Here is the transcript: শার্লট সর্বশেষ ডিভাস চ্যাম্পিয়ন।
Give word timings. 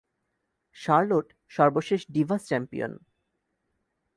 শার্লট 0.75 1.27
সর্বশেষ 1.51 2.01
ডিভাস 2.09 2.41
চ্যাম্পিয়ন। 2.49 2.93